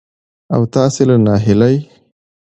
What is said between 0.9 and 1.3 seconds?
له